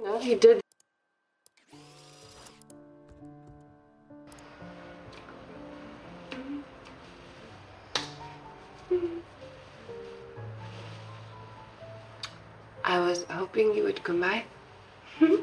No, 0.00 0.18
he 0.18 0.34
did. 0.34 0.60
I 12.84 12.98
was 12.98 13.24
hoping 13.30 13.72
you 13.74 13.84
would 13.84 14.02
come 14.02 14.20
by. 14.20 14.44
Hmm? 15.18 15.36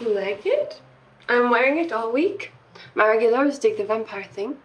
you 0.00 0.08
like 0.14 0.44
it? 0.44 0.80
I'm 1.28 1.50
wearing 1.50 1.78
it 1.78 1.90
all 1.90 2.12
week. 2.12 2.52
My 2.94 3.08
regulars 3.08 3.58
dig 3.58 3.78
the 3.78 3.84
vampire 3.84 4.24
thing. 4.24 4.58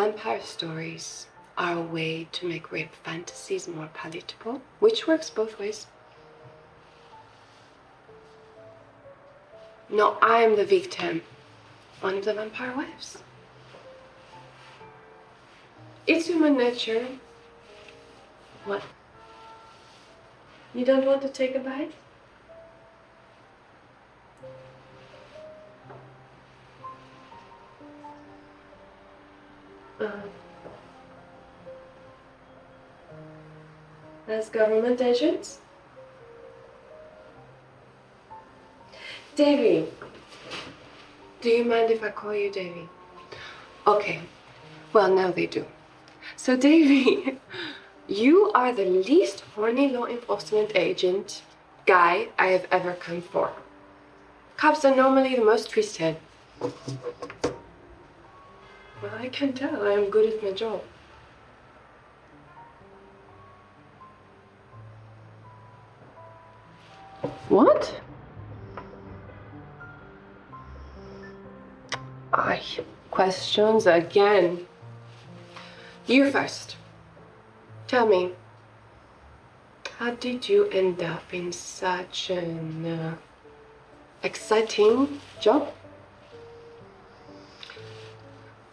Vampire 0.00 0.40
stories 0.40 1.26
are 1.58 1.74
a 1.76 1.82
way 1.82 2.26
to 2.32 2.48
make 2.48 2.72
rape 2.72 2.94
fantasies 3.04 3.68
more 3.68 3.90
palatable, 3.92 4.62
which 4.78 5.06
works 5.06 5.28
both 5.28 5.58
ways. 5.58 5.88
No, 9.90 10.16
I'm 10.22 10.56
the 10.56 10.64
victim. 10.64 11.20
One 12.00 12.16
of 12.16 12.24
the 12.24 12.32
vampire 12.32 12.74
wives. 12.74 13.18
It's 16.06 16.28
human 16.28 16.56
nature. 16.56 17.06
What? 18.64 18.82
You 20.72 20.86
don't 20.86 21.04
want 21.04 21.20
to 21.20 21.28
take 21.28 21.54
a 21.54 21.58
bite? 21.58 21.92
As 34.30 34.48
government 34.48 35.00
agents? 35.00 35.58
Davy. 39.36 39.86
Do 41.40 41.48
you 41.48 41.64
mind 41.64 41.90
if 41.90 42.02
I 42.02 42.10
call 42.10 42.34
you 42.34 42.50
Davy? 42.50 42.88
Okay. 43.86 44.20
Well, 44.92 45.14
now 45.14 45.30
they 45.30 45.46
do. 45.46 45.64
So, 46.36 46.56
Davy, 46.56 47.38
you 48.08 48.50
are 48.54 48.72
the 48.72 48.84
least 48.84 49.40
horny 49.54 49.88
law 49.88 50.06
enforcement 50.06 50.72
agent 50.74 51.42
guy 51.86 52.28
I 52.38 52.48
have 52.48 52.66
ever 52.70 52.92
come 52.92 53.22
for. 53.22 53.52
Cops 54.56 54.84
are 54.84 54.94
normally 54.94 55.36
the 55.36 55.44
most 55.44 55.70
twisted. 55.70 56.16
Well, 56.60 56.72
I 59.18 59.28
can 59.28 59.54
tell 59.54 59.82
I 59.82 59.92
am 59.92 60.10
good 60.10 60.34
at 60.34 60.42
my 60.42 60.52
job. 60.52 60.82
What? 67.48 68.00
I 72.32 72.62
questions 73.10 73.86
again. 73.86 74.66
You 76.06 76.30
first. 76.30 76.76
Tell 77.86 78.06
me, 78.06 78.32
how 79.98 80.12
did 80.12 80.48
you 80.48 80.66
end 80.68 81.02
up 81.02 81.34
in 81.34 81.52
such 81.52 82.30
an 82.30 82.86
uh, 82.86 83.14
exciting 84.22 85.20
job? 85.40 85.72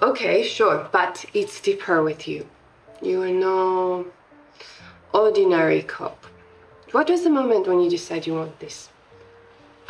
Okay, 0.02 0.44
sure, 0.44 0.88
but 0.92 1.26
it's 1.34 1.60
deeper 1.60 2.04
with 2.04 2.28
you. 2.28 2.48
You 3.02 3.24
are 3.24 3.30
no 3.30 4.06
ordinary 5.14 5.82
cop. 5.82 6.26
What 6.92 7.10
was 7.10 7.24
the 7.24 7.30
moment 7.30 7.68
when 7.68 7.82
you 7.82 7.90
decided 7.90 8.28
you 8.28 8.36
want 8.36 8.60
this? 8.60 8.90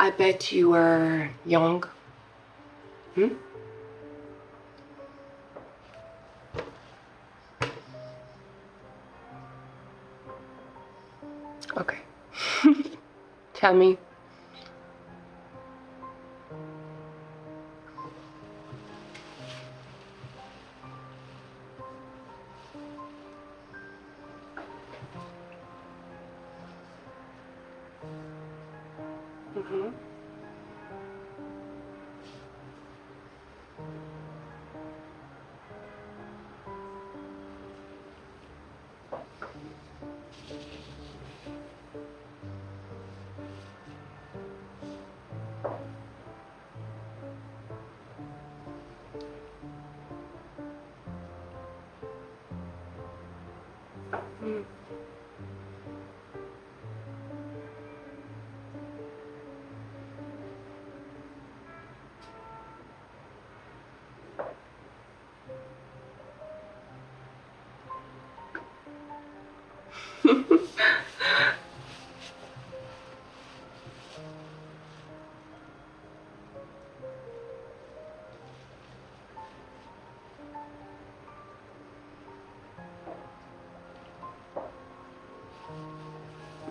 I 0.00 0.10
bet 0.10 0.50
you 0.50 0.70
were 0.70 1.30
young. 1.46 1.84
Hmm? 3.14 3.28
Okay. 11.76 11.98
Tell 13.54 13.74
me. 13.74 13.98
Mhm. 29.58 29.94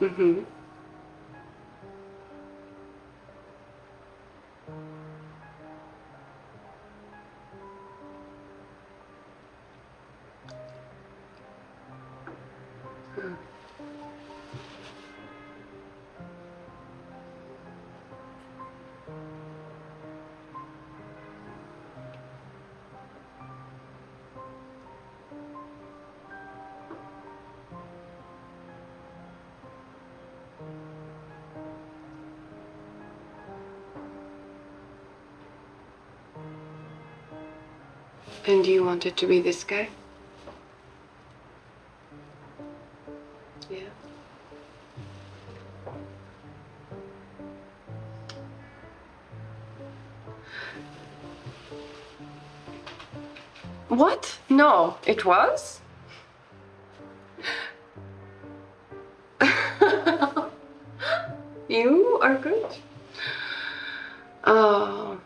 Mhm. 0.01 0.45
And 38.47 38.65
you 38.65 38.83
wanted 38.85 39.17
to 39.17 39.27
be 39.27 39.41
this 39.41 39.65
guy? 39.65 39.89
Yeah. 43.69 43.79
What? 53.89 54.37
No, 54.47 54.95
it 55.05 55.25
was? 55.25 55.81
you 61.67 62.17
are 62.21 62.37
good. 62.37 62.65
Oh. 64.45 65.19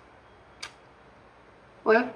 Well, 1.83 2.12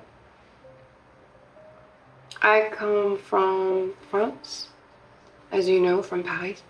I 2.45 2.69
come 2.69 3.17
from 3.17 3.95
France, 4.11 4.67
as 5.51 5.67
you 5.67 5.79
know, 5.79 6.03
from 6.03 6.21
Paris. 6.21 6.61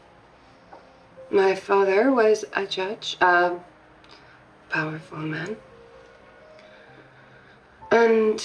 My 1.29 1.53
father 1.53 2.13
was 2.13 2.45
a 2.53 2.65
judge, 2.65 3.17
a 3.19 3.59
powerful 4.69 5.17
man. 5.17 5.57
And 7.91 8.39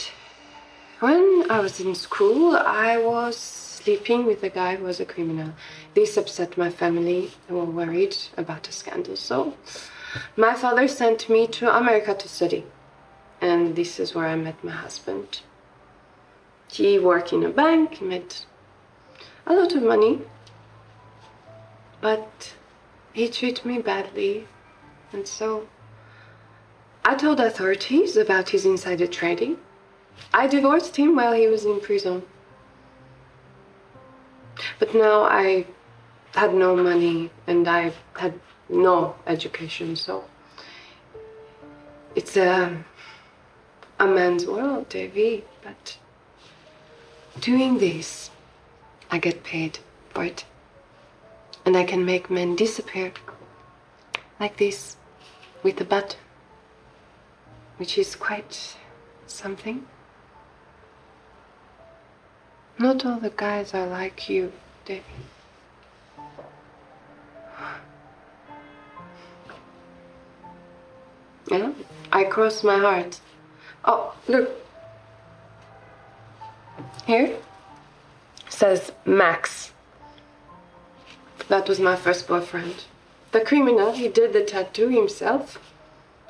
when 0.99 1.45
I 1.49 1.61
was 1.61 1.79
in 1.79 1.95
school, 1.95 2.57
I 2.57 2.97
was 2.99 3.37
sleeping 3.37 4.27
with 4.27 4.43
a 4.43 4.51
guy 4.51 4.75
who 4.75 4.83
was 4.83 4.99
a 4.99 5.05
criminal. 5.05 5.53
This 5.95 6.17
upset 6.17 6.59
my 6.59 6.69
family. 6.69 7.31
They 7.47 7.55
were 7.55 7.65
worried 7.65 8.17
about 8.37 8.69
a 8.69 8.73
scandal. 8.73 9.15
So 9.15 9.55
my 10.37 10.55
father 10.55 10.89
sent 10.89 11.29
me 11.29 11.47
to 11.47 11.73
America 11.73 12.13
to 12.13 12.29
study. 12.29 12.65
And 13.41 13.77
this 13.77 14.01
is 14.01 14.17
where 14.17 14.27
I 14.27 14.35
met 14.35 14.65
my 14.65 14.73
husband. 14.73 15.43
He 16.73 16.99
worked 16.99 17.33
in 17.33 17.45
a 17.45 17.51
bank, 17.51 17.95
he 17.95 18.05
made 18.05 18.35
a 19.47 19.55
lot 19.55 19.75
of 19.75 19.83
money. 19.83 20.23
But 22.01 22.55
he 23.13 23.29
treated 23.29 23.65
me 23.65 23.79
badly. 23.79 24.47
And 25.13 25.27
so 25.27 25.69
I 27.05 27.15
told 27.15 27.41
authorities 27.41 28.17
about 28.17 28.51
his 28.51 28.65
insider 28.65 29.07
trading. 29.07 29.59
I 30.33 30.47
divorced 30.47 30.97
him 30.97 31.17
while 31.17 31.33
he 31.33 31.49
was 31.49 31.65
in 31.65 31.81
prison. 31.81 32.23
But 34.79 34.95
now 34.95 35.23
I 35.23 35.67
had 36.35 36.55
no 36.55 36.77
money 36.77 37.31
and 37.47 37.67
I 37.67 37.93
had 38.15 38.39
no 38.69 39.17
education, 39.27 39.97
so 39.97 40.25
it's 42.15 42.37
a, 42.37 42.85
a 43.99 44.07
man's 44.07 44.47
world, 44.47 44.89
Davy. 44.89 45.45
But 45.65 45.99
doing 47.39 47.79
this, 47.79 48.31
I 49.11 49.19
get 49.19 49.45
paid 49.45 49.79
for 50.11 50.25
it. 50.25 50.45
And 51.65 51.77
I 51.77 51.85
can 51.85 52.05
make 52.05 52.31
men 52.31 52.57
disappear 52.57 53.13
like 54.39 54.57
this 54.57 54.97
with 55.63 55.81
a 55.81 55.85
button, 55.85 56.19
which 57.77 57.99
is 57.99 58.17
quite 58.17 58.77
something. 59.27 59.87
Not 62.79 63.05
all 63.05 63.21
the 63.21 63.31
guys 63.31 63.75
are 63.75 63.87
like 63.87 64.31
you, 64.31 64.53
Davy. 64.87 65.05
Yeah, 71.51 71.73
I 72.11 72.25
cross 72.25 72.65
my 72.65 72.79
heart. 72.79 73.21
Oh, 73.85 74.15
look. 74.29 74.51
Here 77.07 77.37
says 78.49 78.93
Max. 79.05 79.73
That 81.49 81.69
was 81.69 81.81
my 81.81 81.97
first 81.97 82.29
boyfriend. 82.29 82.85
The 83.33 83.41
criminal, 83.41 83.93
he 83.93 84.09
did 84.09 84.33
the 84.33 84.45
tattoo 84.45 84.89
himself. 84.89 85.59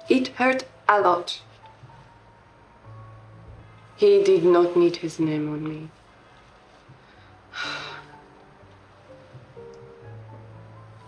It 0.09 0.29
hurt 0.29 0.65
a 0.89 1.01
lot. 1.01 1.41
He 3.97 4.23
did 4.23 4.45
not 4.45 4.77
need 4.77 4.97
his 4.97 5.19
name 5.19 5.53
on 5.53 5.69
me. 5.69 5.89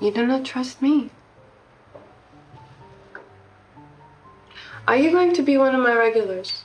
You 0.01 0.11
do 0.11 0.27
not 0.27 0.45
trust 0.45 0.83
me. 0.83 1.11
Are 4.89 4.97
you 4.97 5.13
going 5.13 5.33
to 5.35 5.43
be 5.43 5.57
one 5.57 5.77
of 5.77 5.81
my 5.81 5.95
regulars? 5.95 6.65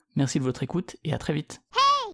Merci 0.15 0.39
de 0.39 0.43
votre 0.43 0.63
écoute 0.63 0.97
et 1.03 1.13
à 1.13 1.17
très 1.17 1.33
vite. 1.33 1.61
Hey. 1.73 2.13